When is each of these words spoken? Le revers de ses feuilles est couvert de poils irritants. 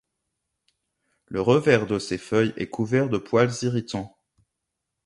Le 1.27 1.41
revers 1.41 1.85
de 1.85 1.99
ses 1.99 2.17
feuilles 2.17 2.53
est 2.57 2.71
couvert 2.71 3.07
de 3.07 3.19
poils 3.19 3.53
irritants. 3.61 4.17